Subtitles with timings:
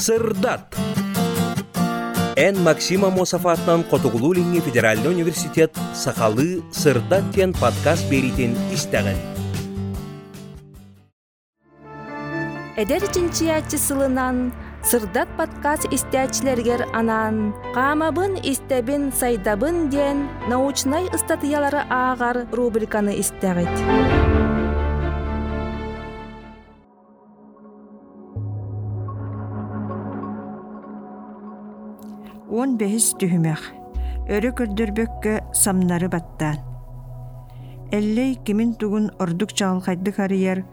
[0.00, 0.74] сырдат
[2.36, 9.18] Эн Максима Мосафатынан Котугулулинги Федеральный университет Сахалы сырдат тен подкаст беритин истеген.
[12.76, 20.16] Эдер чинчиячы сылынан сырдат подкаст истячилергер анан камабын истебин сайдабын ден
[20.48, 23.74] научнай ыстатыялары аагар рубриканы истегит.
[32.50, 33.60] Он бэһис түһүмэх.
[34.26, 36.58] Өрө көрдөрбөккө самнары баттаан.
[37.94, 40.64] Эллей кимин тугун ордук чагалхайдык арыяр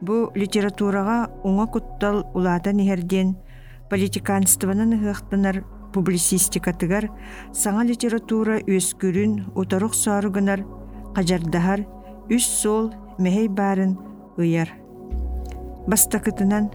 [0.00, 3.34] бу литературага уңа куттал улаатан иһердиэн
[3.90, 7.10] политиканстванан ыһыахтанар публицистикатыгар
[7.52, 10.62] саҥа литература үөскүрүн уторук сооругунар
[11.18, 11.82] қажардахар
[12.30, 13.98] үс сол мэһэй баарын
[14.38, 14.70] ыйар.
[15.90, 16.70] Бастакытынан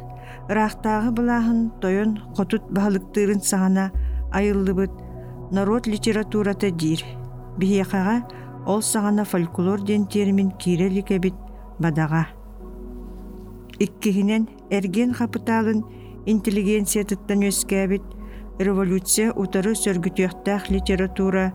[0.52, 3.92] ыраахтааҕы былааһын тойон хотут баһалыктыырын саҕана
[4.32, 4.92] айыллыбыт
[5.52, 7.04] народ литературата дир.
[7.60, 8.18] Бихиэхаға
[8.70, 11.36] ол сағана фольклор ден термин киреликебит
[11.80, 12.28] бадаға.
[13.80, 15.84] Иккихинен эрген хапыталын
[16.26, 18.04] интеллигенция тыттан өскәбит
[18.60, 21.54] революция утары сөргүтүөхтаах литература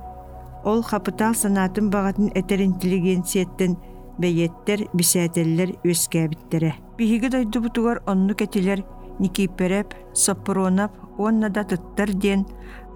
[0.64, 3.76] ол хапытал санатын бағатын этер интеллигенцияттен
[4.18, 6.74] бәйеттер бисәтеллер өскәбиттере.
[6.96, 8.84] Биһиги дойдубутугар онну кетилер
[9.18, 12.46] Никипереп, Сапронап, онна да тыттар диэн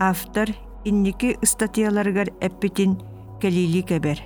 [0.00, 0.48] автор
[0.84, 2.98] инники статьяларыгар эппитин
[3.40, 4.18] кэлили кэбэр.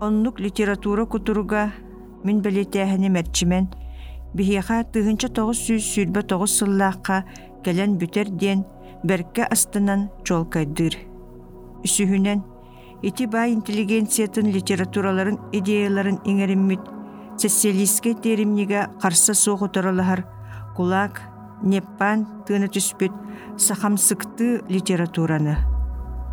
[0.00, 1.72] Оннук литература кутуруга
[2.24, 3.68] мин белетээхини мэрчимен
[4.34, 7.24] биһиэха тыһынча тоҕус сүүс сүүрбэ тоҕус сыллаахха
[7.64, 8.60] кэлэн бүтэр диэн
[9.04, 10.94] бэркэ астынан чолкайдыр.
[11.84, 12.40] Үсүһүнэн
[13.02, 16.82] ити бай интеллигенциятын литератураларын идеяларын иңериммит
[17.36, 20.24] социалистке теримниге қарса соғытыралахар
[20.76, 21.31] кулак
[21.62, 23.12] неппан тыына түспүт
[23.58, 25.56] сахамсыкты литератураны.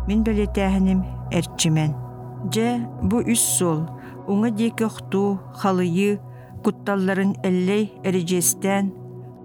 [0.06, 1.94] Мин белетээхиним эрчимен.
[2.52, 3.84] Же бу үс сол,
[4.26, 6.18] уңа диэки охтуу, халыйы,
[6.64, 8.92] кутталларын эллей эрежестен,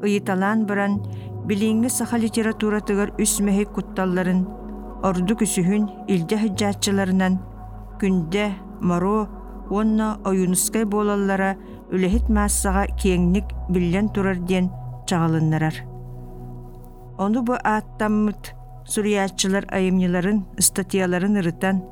[0.01, 1.01] ыйыталан баран,
[1.45, 4.45] билинги саха литературатыгар үс мэхи кутталларын,
[5.03, 7.39] орду күсүхүн илде хыджаатчыларынан,
[7.99, 9.27] күнде, моро,
[9.69, 11.55] онна оюнускай болаллара
[11.91, 14.39] үлэхит maaссаға киэңник биллен турар
[15.07, 15.75] чагалыннарар.
[17.17, 18.53] Ону бу ааттаммыт
[18.85, 21.83] сурьячылар айымныларын статьяларын ырытан,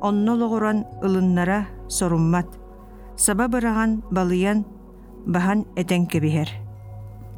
[0.00, 2.46] оннологоран ылыннара соруммат.
[3.16, 4.64] Саба быраган балыян
[5.26, 6.48] бахан этен кебихер.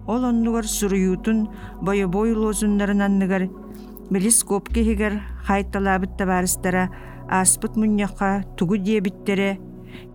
[0.06, 1.48] Ол оннугар суруютун
[1.80, 3.48] бойо-бой лозуннарынанныгар
[4.10, 6.90] билис копкехигер хайталабыт табарыстара
[7.28, 9.58] аспыт муньяха тугу диебиттере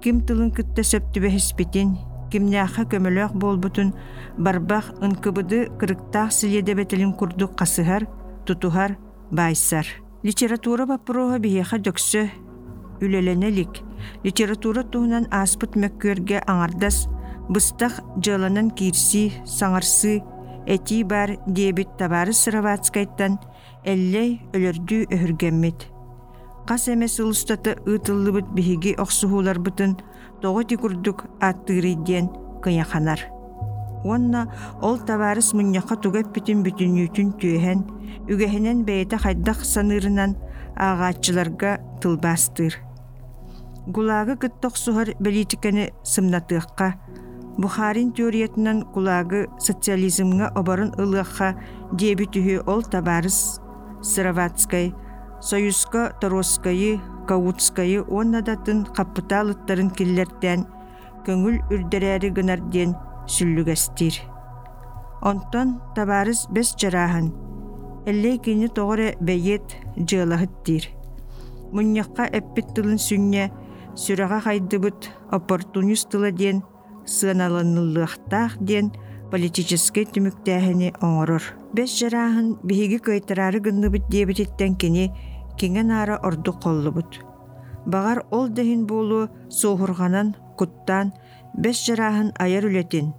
[0.02, 1.98] ким тылын кытта сөптүбэхиспитин
[2.36, 3.96] кимнээхэ көмөлөөх буолбутун
[4.36, 8.04] барбах ынкыбыды кырыктаах силиэдэбэтилин курдук хасыһар
[8.46, 9.00] тутуһар
[9.32, 9.88] баайсар
[10.28, 12.24] литература баппырууха биһиэхэ дөксө
[13.04, 13.74] үлэлэнэлик.
[14.24, 17.08] Литература туһунан ааспыт мөккүөргэ аңардас
[17.50, 20.24] быстах дьыланан киирси саҥарсы
[20.66, 23.38] эти бар диэбит табары сыраваацкайттан
[23.86, 25.80] эллей өлөрдүү өһүргэммит
[26.66, 29.92] Қас эмес улустаты ытыллыбыт биһиги охсуһууларбытын
[30.46, 32.28] тоҕо ти курдук ааттыырыйдиэн
[32.64, 33.20] кыйаханар.
[34.08, 34.42] Уонна
[34.88, 37.80] ол табаарыс муньяха тугэппитин бүтүннүүтүн түөһэн,
[38.32, 40.32] үгэһинэн бэйэтэ хайдах саныырынан
[40.86, 42.74] аагааччыларга тылбаастыр.
[43.96, 46.90] Гулагы кыттох сухар белитикени сымнатыахха,
[47.58, 51.50] Бухарин теориятынан кулагы социализмга оборун ылыахха
[51.98, 53.40] диэби түһү ол табаарыс
[54.04, 54.94] Сыраватскай,
[55.42, 60.66] Союзка Торосскайы, Каутскайы оннадатын капиталыттарын киллерден
[61.26, 62.94] көңүл үрдерәри гынарден
[63.26, 64.20] сүллүгәстир.
[65.26, 67.32] Онтон табарыз бес жарахан.
[68.06, 70.92] Эллей кини тоғыра бәйет жылахыттир.
[71.74, 73.50] Муньяққа әппет тылын сүнне
[73.98, 76.62] сүраға хайдыбыт оппортунист тыла ден
[77.10, 78.92] сыналанылықтақ ден
[79.32, 81.44] политический түмүктääһини оҥорор.
[81.74, 85.12] Бес жараахын биһиги кыйтарары гынныбыт диэбититтен кини
[85.58, 87.20] киңен ара ордук коллубут.
[87.86, 91.14] Багар ол дехин болу соохурганан, куттан,
[91.54, 93.14] бес жараахын аяр үлетин.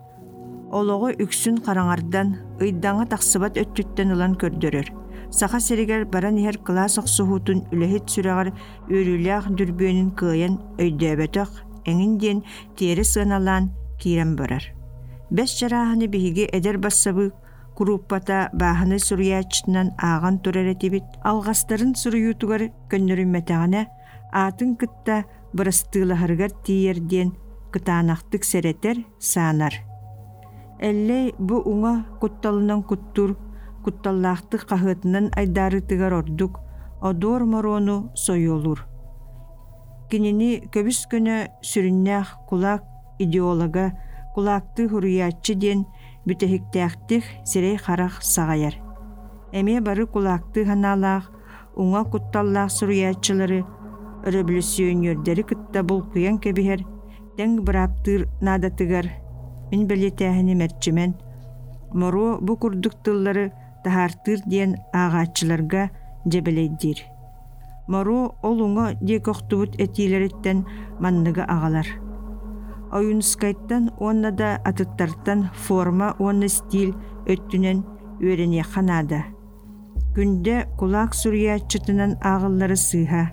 [0.73, 4.91] Олого үксүн караңардан, ыйдаңа тақсыбат өттүттен ылан көрдөрөр.
[5.31, 8.53] Саха серигер баран ихер класс оксуһутун үлэхит сүрәгәр
[8.91, 11.51] үрүләх дүрбөнүн кыйын өйдөбөтөк,
[11.87, 12.43] эңин ден
[12.77, 14.63] тери сыналан кирен барар.
[15.31, 17.33] Бес жарааханы биһиги эдер бассабы
[17.79, 23.83] группата бааһаны суруячтынан ааган тураретибит алгастарын суруютугар көннөрүммэтэгэнэ
[24.33, 25.25] аатын кытта
[25.57, 27.37] бырастыылаһарыгар тиерден
[27.73, 29.75] кытаанахтык серетер саанар.
[30.81, 33.37] Эллей бу уңа кутталынан куттур,
[33.85, 36.61] кутталлаахты қахытынан айдарытыгар ордук,
[37.01, 38.85] одор морону сойолур.
[40.11, 42.85] Кинини көбүс күнө сүрүннях кулак
[43.19, 43.93] идеолога,
[44.35, 45.87] кулакты хуруячы ден
[46.27, 48.75] бүтехиктээхтих сирей харах сагаяр.
[49.53, 51.31] Эме бары кулакты ханалаах,
[51.77, 53.65] уңа кутталлаах суруячылары,
[54.25, 56.83] революционердери кытта бул кыян кебихер,
[57.39, 59.11] тәң быраптыр надатыгар,
[59.71, 61.15] мин белетээхини мәрчимен,
[61.93, 63.53] моро бу курдуктыллары
[63.85, 65.91] тахартыр диэн аагаачыларга
[66.27, 67.05] жебелейдир.
[67.87, 70.65] Моро ол уңа диэк охтубут этиилериттен
[70.99, 71.87] манныга агалар.
[72.93, 76.95] Оюнскайттан онна да атыттартан форма онна стиль
[77.27, 77.83] өттүнен
[78.21, 79.25] үөрене ханада.
[80.15, 83.33] Күнде кулак сурьячытынан ағыллары сыйха.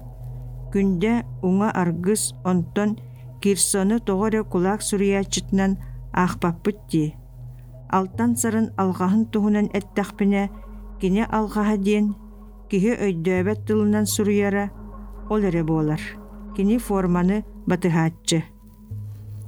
[0.74, 2.98] Күнде уңа аргыс онтон
[3.42, 5.78] кирсоны тоғыре кулак сурьячытынан
[6.14, 7.14] ахпаппыт ди.
[7.90, 10.50] Алтан сарын алғаһын туһунан эттәхпине
[11.00, 12.16] кине алғаһа диен
[12.70, 14.72] киһи өйдөбөт тылынан суруяра
[15.30, 16.02] ол эре буолар.
[16.56, 18.44] Кини форманы батыһааччы.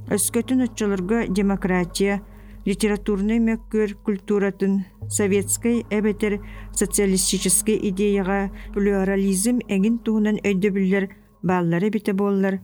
[0.06, 2.20] Өскөтүн отчолорго демократия,
[2.64, 6.38] литературный мөккөр культуратын, советской эбетер
[6.70, 11.08] социалистический идеяға плюрализм эңин туһунан өйдөбүллер
[11.42, 12.60] бааллары бите буоллар.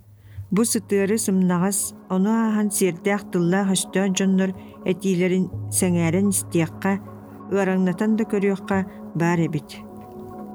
[0.53, 4.55] Бу сытыары сымнағас, ону ахан сирдәк тылла хөстөн жоннор
[4.87, 7.01] этилерин сәңәрен истиякка,
[7.51, 8.85] ыраңнатан да көрүөкка
[9.19, 9.81] бар эбит.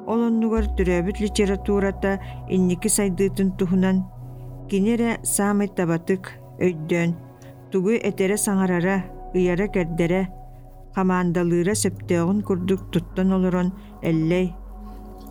[0.08, 4.06] Олоннугар түрөбүт литературата инники сайдыытын туһунан
[4.70, 7.16] кинере самый табатык өйдөн
[7.72, 8.98] тугу этере саңарара
[9.36, 10.28] ыяра кэрдере
[10.96, 13.72] командалыыра сөптөөгүн курдук туттан олорон
[14.02, 14.54] эллей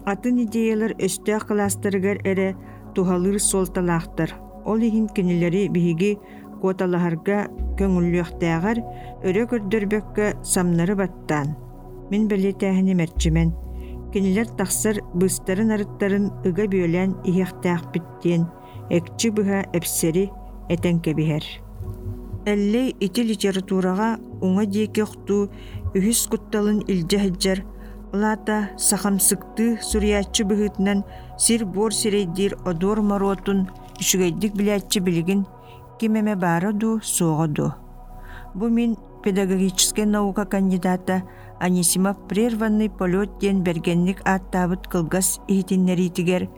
[0.06, 2.54] атын идеялар өстөөх класстарыгар эре
[2.94, 4.30] тухалыр солталаахтар
[4.64, 6.18] ол иһин кинилери биһиги
[6.60, 7.38] куоталаһарга
[7.78, 8.78] көҥүллүөхтээҕэр
[9.28, 11.48] өрө көрдөрбөккө самнары баттаан.
[12.10, 13.52] Мин белетээхини мэрчимен.
[14.12, 18.42] Кинилер тахсар быстарын арыттарын ыга бүөлэн иһиэхтээхпиттиэн
[18.96, 20.30] экчи быһа эпсери
[20.68, 21.44] этен кебиһэр
[22.46, 24.10] Әллей ити литератураға
[24.46, 25.48] уңа диеке охтуу
[25.98, 27.64] үхүс кутталын илдьэ хэджэр
[28.12, 31.02] Лата сахамсыкты сурьяччы быһытынан
[31.38, 33.66] сир бор сирейдир одор маротун
[34.00, 35.44] үшүгэйдик биляччы билигин
[35.98, 37.72] кимеме бара ду соҕо ду.
[38.54, 41.22] Бу мин педагогическая наука кандидата
[41.58, 46.48] Анисимов прерванный полет ден бергенник аттабыт кылгас ихитиннеритигер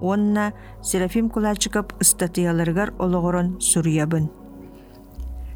[0.00, 0.52] онна
[0.82, 4.30] Серафим Кулачиков статьяларгар ологорон сурьябын.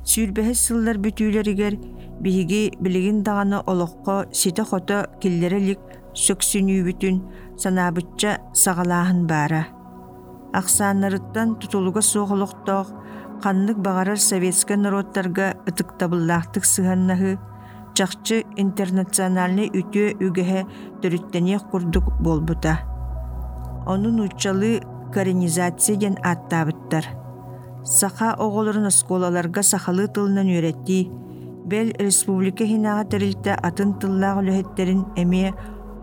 [0.05, 1.75] Сүүрбэһэ сыллар бүтүүлэригэр
[2.21, 5.81] биһиги билигин даҕаны олоққо сите хото киллерелик
[6.15, 7.17] сөксүнүүбүтүн
[7.57, 9.63] санаабытча саҕалааһын баара.
[10.53, 12.89] Ахсааннарыттан тутулуга суоҕолохтоох
[13.43, 17.39] ханнык бағарар советский народтарга ытыктабыллаахтык сыһаннаһы
[17.97, 20.61] чахчы интернациональный үтүө үгэһэ
[21.01, 22.94] төрүттэнеэх курдук болбута.
[23.87, 24.81] Онун учалы
[25.13, 27.05] коренизация ден аттаабыттар.
[27.85, 31.11] Саха оҕолорун осколаларга сахалы тылынан үөретти,
[31.67, 35.53] бел республика хинага терилте атын тыллаах үлэһэттерин эмиэ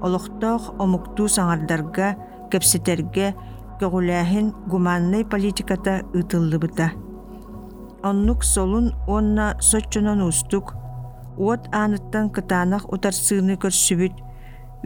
[0.06, 2.18] олохтоох омуктуу саҥардарга,
[2.52, 3.34] кепсетерге,
[3.80, 6.94] көгүлээһин гуманный политиката ытыллыбыта.
[8.04, 10.76] Оннук солун онна соччонон устук,
[11.38, 14.16] уот aanыттан кытаанах утарсыыны көрсүбүт,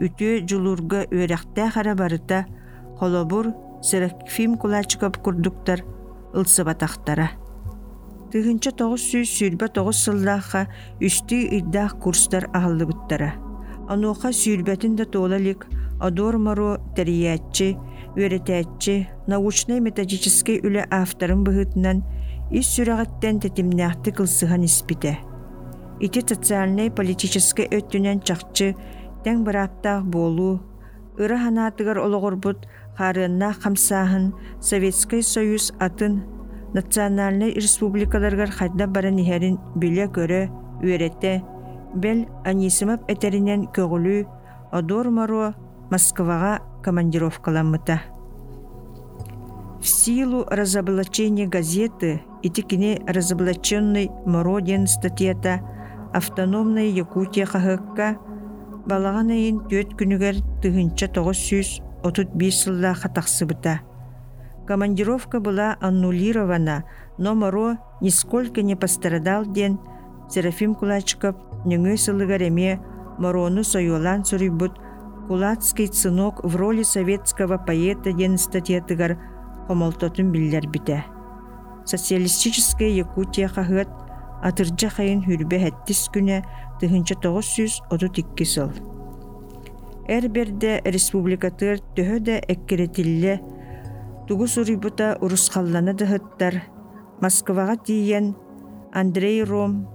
[0.04, 2.46] үтүө жулурга үөрэхтээ хара барыта,
[2.98, 5.84] холобур Серафим Кулачиков курдуктар
[6.34, 7.30] ылсыбатахтара.
[8.32, 10.00] Тыгынча тоғыз сүүс сүүрбэ тоғыз
[11.00, 13.34] үстү иддаах курстар аһаллыбыттара.
[13.88, 15.66] Онуоха сүүрбэтин да туолалик
[16.00, 17.76] одор маро терияччи,
[18.16, 22.02] үөретээччи, научный методический үлэ автарын быһытынан
[22.50, 25.18] ис сүрэҕэттэн тетимнээхти кылсыхан испите.
[26.00, 28.74] Ити социальный политический өттүнэн чахчы
[29.24, 30.60] тэң бараптаах буолу,
[31.16, 36.24] ыры ханаатыгар ологорбут харыанна хамсааһын Советский Союз атын
[36.74, 40.42] национальный республикаларгар хайда баран иһэрин биле көрө
[40.82, 41.42] үөрете
[41.94, 44.26] бел Анисимов этеринен көгүлүү
[44.72, 45.54] одор маруо
[45.90, 48.00] Москвага командировкаламмыта.
[49.80, 55.60] В силу разоблачения газеты и тикини разоблаченный Мородин статьята
[56.12, 58.18] «Автономная Якутия хахыкка»
[58.86, 61.70] балаган айын төт күнүгер тыгынча тоғыз сүүс
[62.06, 63.80] отут бис сыллааха тахсыбыта.
[64.66, 66.84] Командировка была аннулирована,
[67.18, 69.78] но Моро нисколько не пострадал ден
[70.28, 71.36] Серафим Кулачков
[71.66, 72.80] нөңө сылыгар эме
[73.18, 74.78] Морону союлан сурибут
[75.28, 79.18] Кулацкий сынок в роли советского поэта ден статьятыгар
[79.66, 81.04] хомолтотун биллер бите.
[81.84, 83.88] Социалистическая Якутия хахыт
[84.42, 85.72] атыржа хайын хүрбе
[87.42, 88.95] сүз отут икки сыл
[90.08, 93.40] эр берде республикатыр төһө да эккеретилле
[94.28, 96.62] тугу суруйбута урусхаллана дыһыттар
[97.20, 98.34] москвага тиийэн
[98.92, 99.88] андрей ром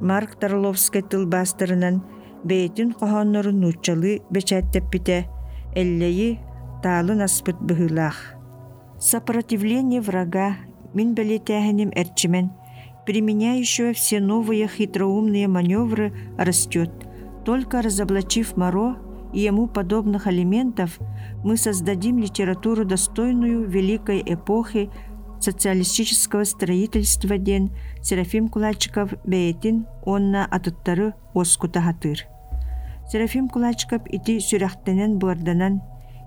[0.00, 2.02] марк тарловский тылбаастарынан
[2.44, 5.18] бэйэтин қоһоннорун нууччалы бечээттеппите
[5.74, 6.38] эллейи
[6.82, 8.36] таалын аспыт быһыылаах
[8.98, 10.56] сопротивление врага
[10.94, 12.50] мин белетяхинем эрчимен.
[13.04, 16.90] Применяющего все новые хитроумные маневры растет.
[17.44, 18.96] Только разоблачив Моро
[19.36, 20.98] и ему подобных элементов,
[21.44, 24.88] мы создадим литературу, достойную великой эпохи
[25.40, 27.70] социалистического строительства ден
[28.02, 32.24] Серафим Кулачков бәйтін онна атыттары оскутахатыр.
[33.12, 35.82] Серафим Кулачков ити сүрәхтенен буарданан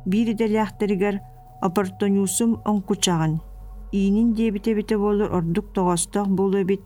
[0.06, 1.20] бири дәләхтәргәр
[1.66, 3.40] оппортуниусум онкучаган–
[3.92, 6.82] иинин диэбите-бите буолар ордук тоҕостох буолуобит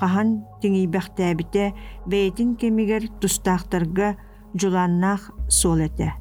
[0.00, 0.28] хаһан
[0.60, 1.64] тиҥийбэхтээбите
[2.10, 4.16] бэйэтин кемигэр тустаахтарга
[4.54, 6.12] жулааннаах суол этэ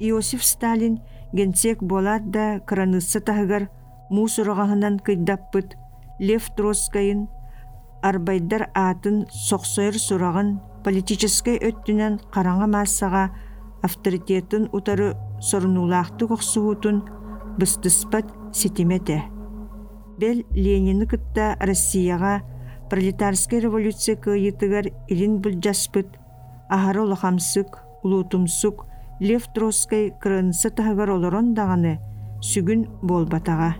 [0.00, 1.00] иосиф сталин
[1.32, 3.68] генсек буолаат да кыранысса таһыгар
[4.10, 5.76] муу сураҕаһынан кыйдаппыт
[6.18, 7.28] лев троцкайын
[8.02, 13.24] арбайдар аатын сохсойор сурагын политической өттүнэн хараҥа maaссаҕа
[13.82, 15.08] авторитетін утары
[15.40, 16.96] сорунуулаахтык охсуһуутун
[17.58, 19.24] быстыспат ситимете.
[20.18, 22.42] Бел Ленины кытта Россияға
[22.90, 26.08] пролетарский революция кыйытыгар илин булжаспыт,
[26.68, 28.86] ахары улахамсык, улутумсук,
[29.20, 31.96] Лев Троцкай кырынсы тахагар олорон дағаны
[32.38, 33.72] сүгін болбатаға.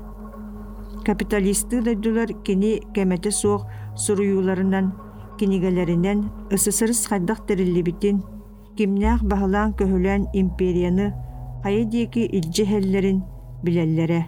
[1.07, 4.91] Капиталисты дайдулар кені кәмәте соқ суруюларынан,
[5.39, 8.25] кенигелеринен ысысырыс хайдақ тәрілібітін,
[8.77, 9.77] кимнях бағылан
[10.35, 11.13] империяны,
[11.63, 13.23] қайы деки илжі хәллерін
[13.63, 14.27] билеллере.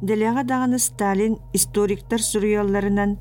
[0.00, 3.18] Дағаны Сталин историктар суруялларынан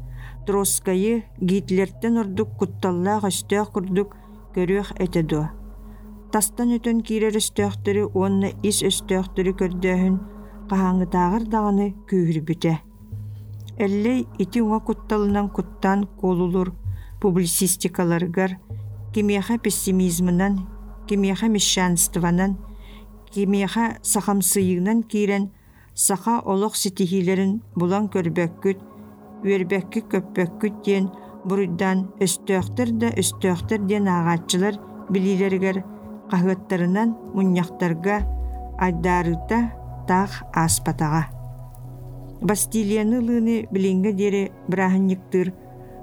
[0.48, 3.74] Троскайы Гитлерттен ордук кутталлаах өстөөх
[4.56, 5.48] көрүөх этедо.
[6.34, 10.20] Тастан өтөн кирер өстөөхтөрү онна ис өстөөхтөрү көрдөөхүн
[10.70, 12.76] каһаңытаагар дағаны күүрбүтэ.
[13.80, 16.74] Эллей ити уңа кутталынан куттан колулур
[17.22, 18.58] публицистикаларгар
[19.14, 20.68] кимияха пессимизмынан,
[21.08, 22.58] кимияха мещанстванан,
[23.32, 25.52] кимияха сахамсыйынан кирен
[25.96, 28.80] саха олох ситихилерин булан көрбөккүт,
[29.44, 31.10] үөрбәкки көппөккүт диэн
[31.46, 34.76] буруйдан өстөөхтөр да өстөөхтөр диэн аагаатчылар
[35.10, 35.84] билилергер
[36.32, 38.22] каһыаттарынан муньяхтарга
[38.80, 39.60] айдаарыта
[40.08, 41.24] таах ааспатаға.
[42.42, 45.52] Бастилияны лыны билинге дере брахынниктыр,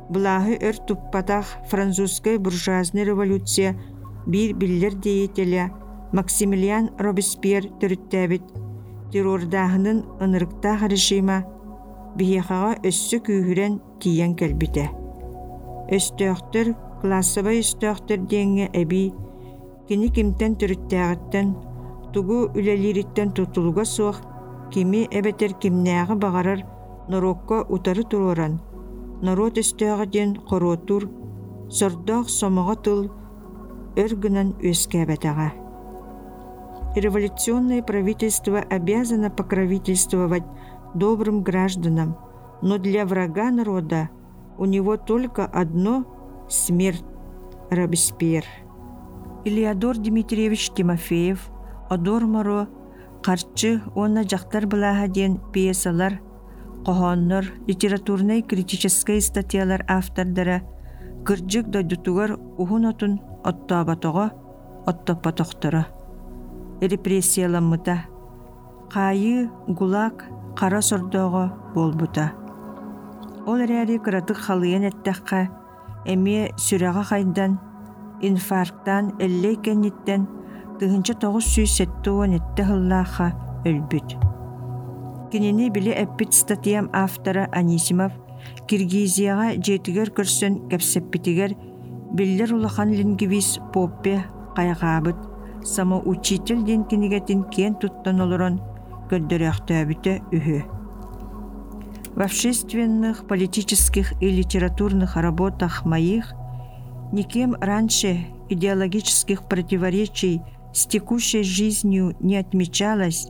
[0.08, 3.74] Булаһы өр туппатах французская буржуазный революция
[4.26, 5.72] бир биллер деятеля
[6.12, 8.44] Максимилиан Робеспьер төрүттәбит
[9.10, 11.42] террордаһынын ынырыктаах режима
[12.14, 15.05] биһиэхаҕа өссө күүһүрэн тиийэн кэлбитэ.
[15.94, 16.66] Өстөөхтөр
[17.00, 19.14] классовый өстөөхтөр диэҥҥэ эбии
[19.86, 21.48] кини кимтен түрүттээҕиттэн
[22.12, 24.18] тугу үлэлиириттэн тутулуга суох
[24.72, 26.60] кими эбэтэр кимнээҕи баҕарар
[27.10, 28.54] норуокко утары туруоран.
[29.24, 31.02] Норот өстөöҕө диэн хороотур
[31.76, 33.00] сордоох сомоҕо тыл
[34.02, 35.48] өр гынан үөскээбэтэҕэ.
[37.04, 40.46] Революционное правительство обязано покровительствовать
[40.94, 42.16] добрым гражданам,
[42.62, 44.08] но для врага народа
[44.58, 46.04] у него только одно–
[46.48, 47.04] смерть.
[47.70, 48.44] Робеспьер.
[49.44, 51.50] Илиадор Дмитриевич Тимофеев,
[51.90, 52.68] Одор Моро,
[53.22, 56.20] Қарчы, онна жақтар былаға ден пьесалар,
[56.86, 60.62] қоғоннор, литературный критический статьялар автордары,
[61.24, 64.30] кырджык дойдутугар ухун отун оттоабатоға,
[64.86, 65.86] оттоппатоқтыры
[66.80, 68.04] репрессияламмыта.
[68.92, 72.32] Қайы, гулак, қара сордоға болбута.
[73.46, 75.44] Ол әрі кыратык халыйан әттәққа,
[76.10, 77.52] әме сүрәға қайдан,
[78.26, 80.24] инфаркттан, әллей кәнеттен,
[80.80, 83.28] тыгынча тоғыз сүй сәттуан әтті хыллаға
[83.70, 84.16] өлбүт.
[85.30, 88.18] Кенені біле әппіт статьям автора Анисимов
[88.66, 91.54] Киргизияға жетігер көрсін кәпсеппетігер
[92.18, 94.20] Биллер улахан лингвист Поппе
[94.58, 95.18] қайғабыт
[95.66, 98.60] самоучитель ден кинигетин кен туттан олорон
[99.10, 100.75] көрдөрөхтөөбүтө үһү.
[102.16, 106.32] В общественных, политических и литературных работах моих
[107.12, 110.42] никем раньше идеологических противоречий
[110.72, 113.28] с текущей жизнью не отмечалось,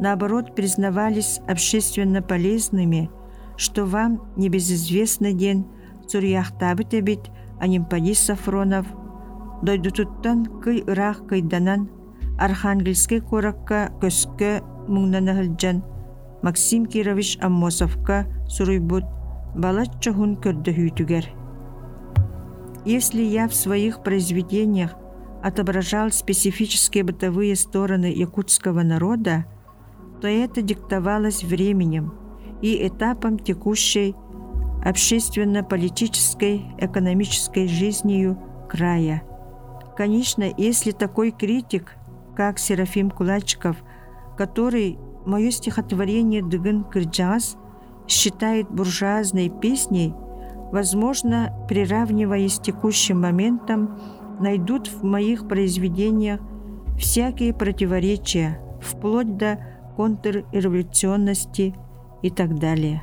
[0.00, 3.10] наоборот признавались общественно полезными,
[3.56, 5.64] что вам небезызвестный день
[6.08, 7.30] Цурьяхтабытебит
[7.60, 8.86] Анимпадис Сафронов–
[9.62, 11.88] дойдутуттан кый ыраах кыйданан
[12.38, 15.38] Архангельский коракка көскө муңнана
[16.42, 19.04] Максим Кирович Аммосовка суруйбут
[19.54, 21.24] балачча хун көрдөһүүтүгер.
[22.84, 24.94] Если я в своих произведениях
[25.42, 29.46] отображал специфические бытовые стороны якутского народа,
[30.20, 32.14] то это диктовалось временем
[32.62, 34.14] и этапом текущей
[34.84, 38.38] общественно-политической, экономической жизнью
[38.68, 39.22] края.
[39.96, 41.94] Конечно, если такой критик,
[42.36, 43.76] как Серафим Кулачков,
[44.36, 47.56] который мое стихотворение «Дыгын Кырджас»
[48.06, 50.14] считает буржуазной песней,
[50.72, 53.98] возможно, приравниваясь текущим моментом,
[54.40, 56.40] найдут в моих произведениях
[56.98, 59.58] всякие противоречия, вплоть до
[59.96, 61.74] контрреволюционности
[62.22, 63.02] и так далее.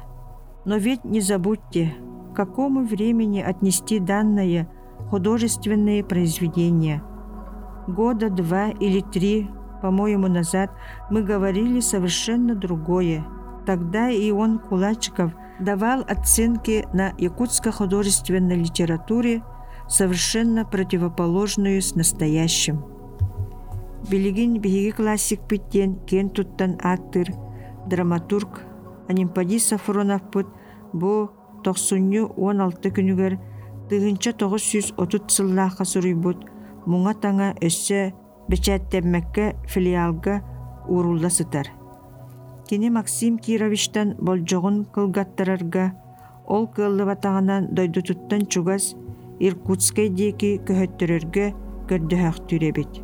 [0.65, 1.94] Но ведь не забудьте,
[2.32, 4.70] к какому времени отнести данное
[5.10, 7.03] художественные произведения.
[7.88, 9.50] Года два или три,
[9.84, 10.72] по-моему, назад
[11.10, 13.25] мы говорили совершенно другое.
[13.66, 19.44] Тогда и он, Кулачков, давал оценки на якутско-художественной литературе,
[19.90, 22.82] совершенно противоположную с настоящим.
[24.10, 27.28] Билигин биһиги классик биттен кен туттан аттыр,
[27.86, 28.62] драматург
[29.10, 30.48] Анимпади Сафроновпут
[30.94, 31.30] бу
[31.66, 33.38] 96 күнүгер
[33.90, 36.48] тыгынча 930 сыллаахка суруйбут
[36.86, 37.54] муңа таңа
[38.50, 40.42] бечәттеммәккә филиалга
[40.88, 41.70] урулда сытар.
[42.74, 45.92] Максим Кировичтан болжоғын кылгаттарарга,
[46.48, 48.96] ол кыллы батағанан дойдутуттан чугас
[49.40, 51.46] Иркутскай деки көһөттөрөргө
[51.90, 53.02] көрдөһөх түребит.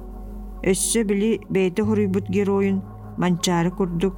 [0.64, 2.82] Өссө били бейте хуруйбут героин
[3.18, 4.16] манчары курдук,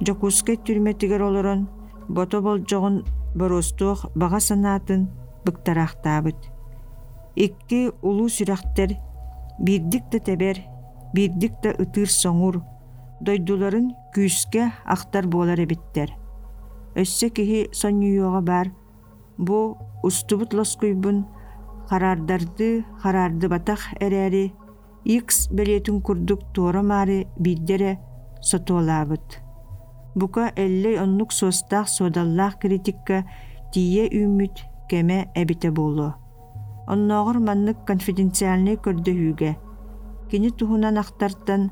[0.00, 1.66] жокускай түрметигер олорон,
[2.08, 3.02] бото болжоғын
[3.34, 5.08] боростуох баға санаатын
[5.44, 6.38] быктарахтаабыт.
[7.36, 8.96] Икки улуу сүрэхтер
[9.58, 10.62] бирдик тебер,
[11.14, 12.62] бирдик да ытыр соңур,
[13.20, 16.14] дойдуларын күүске ахтар болар эбиттер.
[16.96, 18.66] Өссө киһи сонньуйуоҕа бар,
[19.38, 21.26] бу устубут лоскуйбун
[21.88, 24.52] харардарды харарды батах эрээри
[25.04, 27.98] X белетин курдук туора маары биддере
[28.42, 29.40] сотуолаабыт.
[30.14, 33.24] Бука эллей оннук состах содаллах критикка
[33.72, 36.14] тие үмүт кеме эбите болу.
[36.92, 39.50] Онногор маннык конфиденциальный көрдөһүүгэ.
[40.30, 41.70] Кини туһунан ахтартан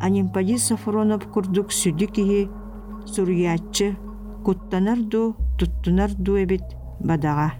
[0.00, 2.48] Анимпади Сафронов курдук сүдү киһи
[5.12, 6.64] ду, туттунар ду эбит
[7.00, 7.52] бадага.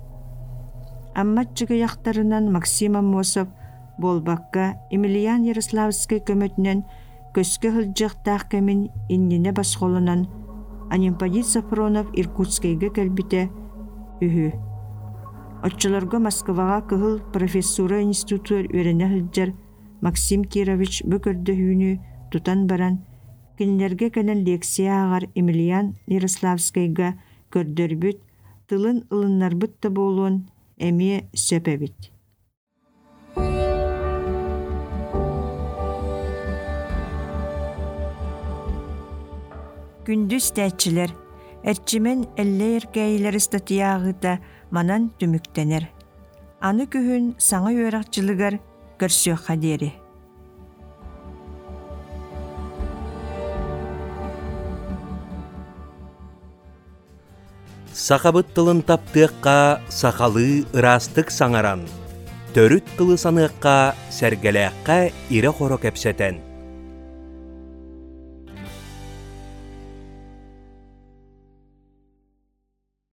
[1.14, 3.48] Амматчыгы яхтарынан Максим Амосов–
[3.98, 6.82] болбакка Эмилиян Ярославский көмөтүнөн
[7.36, 10.26] көскө хылжыктаах кемин иннине басхолунан
[10.90, 13.48] Анимпадит Сафронов Иркутскайга кэлбите
[14.20, 14.75] үһү.
[15.64, 19.54] Отчыларга Москвага кыһыл профессура институту үрене хылжар
[20.00, 21.90] Максим Кирович бөкөрдөһүүнү
[22.30, 23.04] тутан баран
[23.58, 27.14] кинилерге кенен лекция агар Эмилиян Ярославскайга
[27.52, 28.20] көрдөрбүт
[28.68, 30.44] тылын ылыннарбыт да болуун
[30.78, 32.12] эмие сөпебит.
[40.06, 41.10] күндүс тәчилер,
[41.66, 44.36] әрчімен әлле еркәйлер статьяғыта
[44.76, 45.88] манан түмүктенер.
[46.60, 48.58] Аны күхін саңа өрақчылыгар
[49.00, 49.92] көрсө хадери.
[57.96, 59.58] Сақабыт тылын таптыққа
[59.88, 61.86] сақалы ырастық саңаран.
[62.52, 63.76] Төрүт тылы саныққа
[64.18, 64.98] сәргеләққа
[65.32, 66.45] ире хоро кәпсәтен.